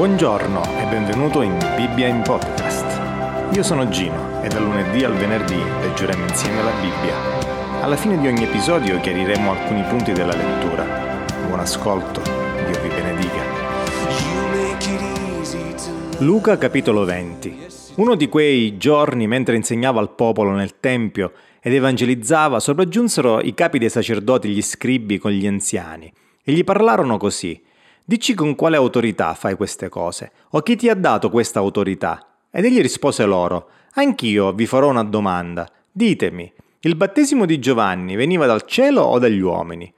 [0.00, 3.54] Buongiorno e benvenuto in Bibbia in Podcast.
[3.54, 7.82] Io sono Gino e dal lunedì al venerdì leggeremo insieme la Bibbia.
[7.82, 10.86] Alla fine di ogni episodio chiariremo alcuni punti della lettura.
[11.46, 13.42] Buon ascolto, Dio vi benedica.
[16.20, 17.66] Luca capitolo 20.
[17.96, 23.78] Uno di quei giorni mentre insegnava al popolo nel Tempio ed evangelizzava, sopraggiunsero i capi
[23.78, 26.10] dei sacerdoti gli scribi con gli anziani
[26.42, 27.68] e gli parlarono così.
[28.04, 30.32] Dici con quale autorità fai queste cose?
[30.50, 32.26] O chi ti ha dato questa autorità?
[32.50, 35.68] Ed egli rispose loro, Anch'io vi farò una domanda.
[35.90, 39.92] Ditemi, il battesimo di Giovanni veniva dal cielo o dagli uomini?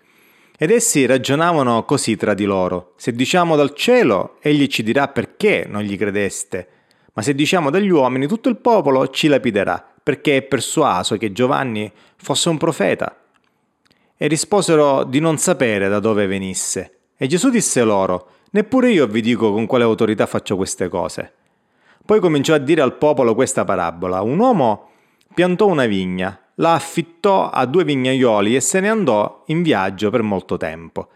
[0.56, 2.94] Ed essi ragionavano così tra di loro.
[2.96, 6.68] Se diciamo dal cielo, egli ci dirà perché non gli credeste.
[7.12, 11.92] Ma se diciamo dagli uomini, tutto il popolo ci lapiderà, perché è persuaso che Giovanni
[12.16, 13.14] fosse un profeta.
[14.16, 17.00] E risposero di non sapere da dove venisse.
[17.22, 21.32] E Gesù disse loro, Neppure io vi dico con quale autorità faccio queste cose.
[22.04, 24.22] Poi cominciò a dire al popolo questa parabola.
[24.22, 24.88] Un uomo
[25.32, 30.22] piantò una vigna, la affittò a due vignaioli e se ne andò in viaggio per
[30.22, 31.10] molto tempo.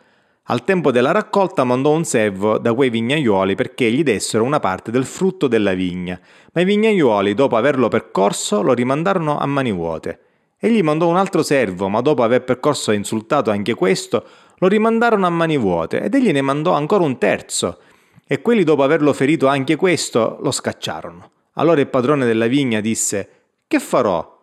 [0.44, 4.92] Al tempo della raccolta mandò un servo da quei vignaioli perché gli dessero una parte
[4.92, 6.20] del frutto della vigna,
[6.52, 10.20] ma i vignaioli, dopo averlo percorso, lo rimandarono a mani vuote.
[10.58, 14.24] Egli mandò un altro servo, ma dopo aver percorso e insultato anche questo,
[14.58, 17.78] lo rimandarono a mani vuote ed egli ne mandò ancora un terzo.
[18.26, 21.30] E quelli dopo averlo ferito anche questo lo scacciarono.
[21.54, 23.28] Allora il padrone della vigna disse,
[23.66, 24.34] Che farò?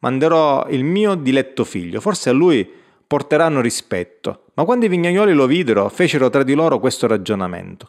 [0.00, 2.68] Manderò il mio diletto figlio, forse a lui
[3.06, 4.44] porteranno rispetto.
[4.54, 7.88] Ma quando i vignaioli lo videro, fecero tra di loro questo ragionamento.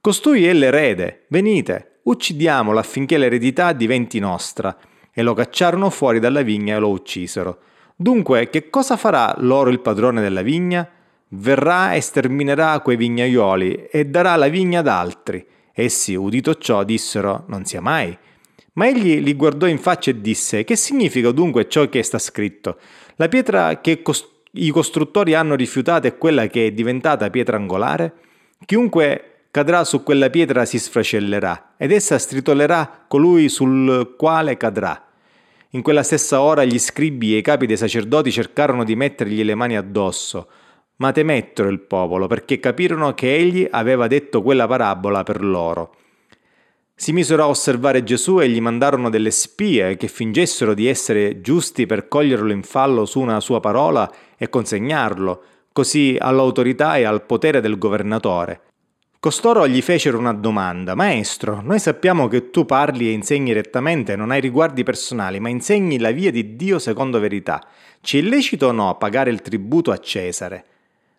[0.00, 4.74] Costui è l'erede, venite, uccidiamolo affinché l'eredità diventi nostra.
[5.12, 7.58] E lo cacciarono fuori dalla vigna e lo uccisero.
[7.96, 10.88] Dunque, che cosa farà loro il padrone della vigna?
[11.30, 15.44] verrà e sterminerà quei vignaioli e darà la vigna ad altri.
[15.72, 18.16] Essi, udito ciò, dissero, non sia mai.
[18.74, 22.78] Ma egli li guardò in faccia e disse, che significa dunque ciò che sta scritto?
[23.16, 28.14] La pietra che cost- i costruttori hanno rifiutato è quella che è diventata pietra angolare?
[28.64, 35.06] Chiunque cadrà su quella pietra si sfracellerà, ed essa stritolerà colui sul quale cadrà.
[35.70, 39.54] In quella stessa ora gli scribi e i capi dei sacerdoti cercarono di mettergli le
[39.54, 40.48] mani addosso,
[40.96, 45.94] ma temettero il popolo perché capirono che egli aveva detto quella parabola per loro.
[46.94, 51.86] Si misero a osservare Gesù e gli mandarono delle spie che fingessero di essere giusti
[51.86, 57.62] per coglierlo in fallo su una sua parola e consegnarlo, così all'autorità e al potere
[57.62, 58.60] del governatore.
[59.20, 60.94] Costoro gli fecero una domanda.
[60.94, 65.98] Maestro, noi sappiamo che tu parli e insegni rettamente, non hai riguardi personali, ma insegni
[65.98, 67.62] la via di Dio secondo verità.
[68.00, 70.64] Ci è lecito o no pagare il tributo a Cesare?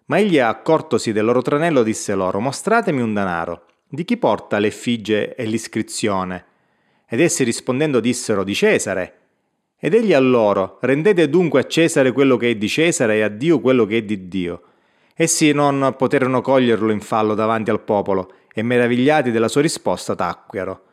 [0.05, 3.65] Ma egli, accortosi del loro tranello, disse loro, mostratemi un denaro.
[3.87, 6.45] Di chi porta l'effigie e l'iscrizione?
[7.07, 9.17] Ed essi rispondendo dissero, di Cesare.
[9.77, 13.29] Ed egli a loro, rendete dunque a Cesare quello che è di Cesare e a
[13.29, 14.63] Dio quello che è di Dio.
[15.21, 20.85] Essi non poterono coglierlo in fallo davanti al popolo e meravigliati della sua risposta tacquero.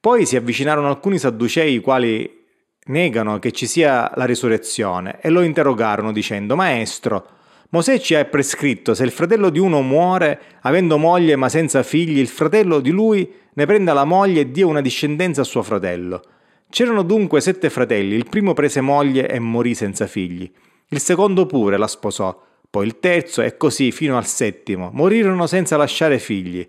[0.00, 2.44] Poi si avvicinarono alcuni sadducei i quali
[2.86, 7.26] negano che ci sia la risurrezione e lo interrogarono dicendo Maestro,
[7.68, 12.20] Mosè ci ha prescritto se il fratello di uno muore avendo moglie ma senza figli,
[12.20, 16.22] il fratello di lui ne prenda la moglie e dia una discendenza a suo fratello.
[16.70, 20.50] C'erano dunque sette fratelli, il primo prese moglie e morì senza figli,
[20.88, 25.76] il secondo pure la sposò, poi il terzo e così fino al settimo, morirono senza
[25.76, 26.66] lasciare figli.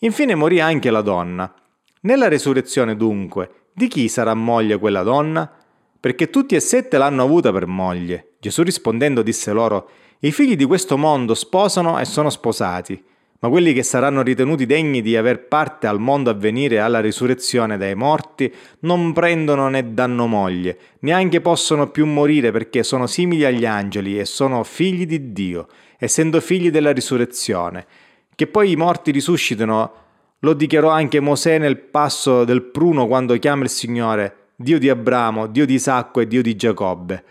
[0.00, 1.50] Infine morì anche la donna.
[2.02, 5.50] Nella resurrezione dunque, di chi sarà moglie quella donna?
[5.98, 8.32] Perché tutti e sette l'hanno avuta per moglie.
[8.38, 13.02] Gesù rispondendo disse loro, i figli di questo mondo sposano e sono sposati,
[13.40, 17.76] ma quelli che saranno ritenuti degni di aver parte al mondo a venire alla risurrezione
[17.76, 23.66] dai morti non prendono né danno moglie, neanche possono più morire perché sono simili agli
[23.66, 27.86] angeli e sono figli di Dio, essendo figli della risurrezione.
[28.34, 29.92] Che poi i morti risuscitano,
[30.40, 35.46] lo dichiarò anche Mosè nel passo del pruno quando chiama il Signore, Dio di Abramo,
[35.46, 37.24] Dio di Isacco e Dio di Giacobbe.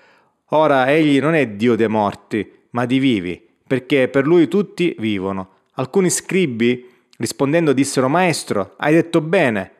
[0.50, 5.55] Ora egli non è Dio dei morti, ma di vivi, perché per lui tutti vivono.
[5.75, 9.72] Alcuni scribi, rispondendo, dissero Maestro, hai detto bene,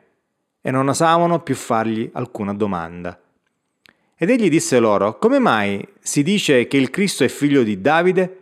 [0.60, 3.18] e non osavano più fargli alcuna domanda.
[4.18, 8.40] Ed egli disse loro, come mai si dice che il Cristo è figlio di Davide?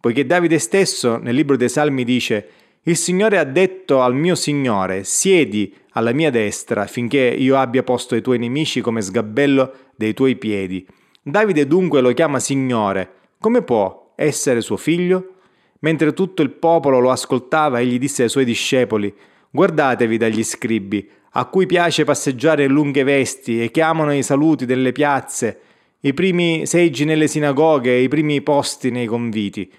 [0.00, 2.48] Poiché Davide stesso nel libro dei Salmi dice,
[2.82, 8.14] il Signore ha detto al mio Signore, siedi alla mia destra finché io abbia posto
[8.14, 10.86] i tuoi nemici come sgabello dei tuoi piedi.
[11.22, 15.34] Davide dunque lo chiama Signore, come può essere suo figlio?
[15.80, 19.14] Mentre tutto il popolo lo ascoltava, egli disse ai suoi discepoli,
[19.50, 24.66] Guardatevi dagli scribi, a cui piace passeggiare in lunghe vesti e che amano i saluti
[24.66, 25.60] delle piazze,
[26.00, 29.70] i primi seggi nelle sinagoghe e i primi posti nei conviti.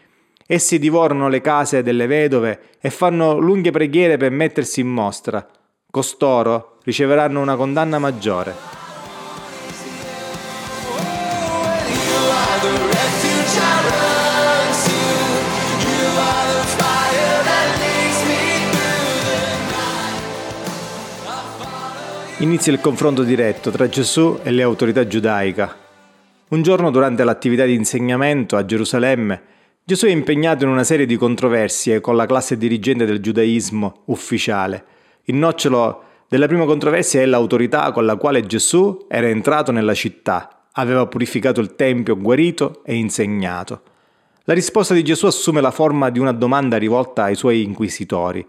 [0.47, 5.47] Essi divorano le case delle vedove e fanno lunghe preghiere per mettersi in mostra.
[5.91, 8.87] Costoro riceveranno una condanna maggiore.
[22.39, 25.68] Inizia il confronto diretto tra Gesù e le autorità giudaiche.
[26.50, 29.42] Un giorno durante l'attività di insegnamento a Gerusalemme,
[29.84, 34.86] Gesù è impegnato in una serie di controversie con la classe dirigente del giudaismo ufficiale.
[35.24, 40.68] Il nocciolo della prima controversia è l'autorità con la quale Gesù era entrato nella città,
[40.74, 43.81] aveva purificato il Tempio, guarito e insegnato.
[44.44, 48.45] La risposta di Gesù assume la forma di una domanda rivolta ai suoi inquisitori.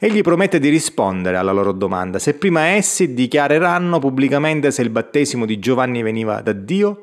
[0.00, 5.44] Egli promette di rispondere alla loro domanda se prima essi dichiareranno pubblicamente se il battesimo
[5.44, 7.02] di Giovanni veniva da Dio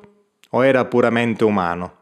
[0.52, 1.94] o era puramente umano.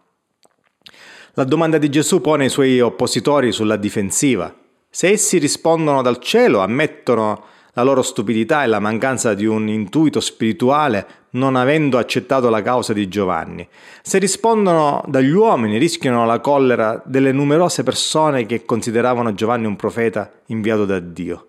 [1.34, 4.54] La domanda di Gesù pone i suoi oppositori sulla difensiva.
[4.88, 7.44] Se essi rispondono dal cielo, ammettono
[7.74, 12.94] la loro stupidità e la mancanza di un intuito spirituale non avendo accettato la causa
[12.94, 13.68] di Giovanni.
[14.02, 20.32] Se rispondono dagli uomini rischiano la collera delle numerose persone che consideravano Giovanni un profeta
[20.48, 21.48] inviato da Dio.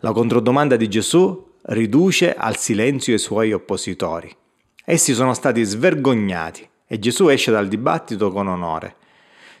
[0.00, 4.34] La controdomanda di Gesù riduce al silenzio i suoi oppositori.
[4.84, 8.96] Essi sono stati svergognati e Gesù esce dal dibattito con onore.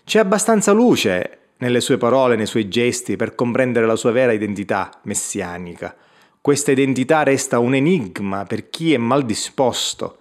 [0.04, 4.90] C'è abbastanza luce nelle sue parole, nei suoi gesti, per comprendere la sua vera identità
[5.02, 5.96] messianica.
[6.40, 10.18] Questa identità resta un enigma per chi è mal disposto,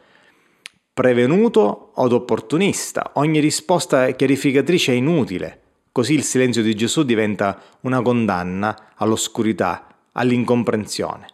[0.94, 3.12] prevenuto od opportunista.
[3.16, 5.62] Ogni risposta chiarificatrice è inutile.
[5.92, 11.28] Così il silenzio di Gesù diventa una condanna all'oscurità, all'incomprensione.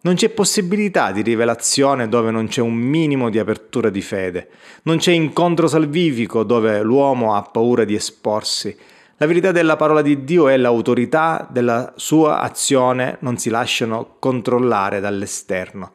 [0.00, 4.48] Non c'è possibilità di rivelazione dove non c'è un minimo di apertura di fede.
[4.82, 8.76] Non c'è incontro salvifico dove l'uomo ha paura di esporsi.
[9.20, 15.00] La verità della parola di Dio e l'autorità della sua azione non si lasciano controllare
[15.00, 15.90] dall'esterno.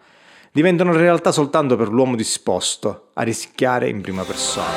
[0.51, 4.67] Diventano realtà soltanto per l'uomo disposto a rischiare in prima persona.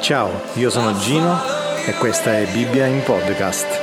[0.00, 1.40] Ciao, io sono Gino
[1.86, 3.81] e questa è Bibbia in podcast.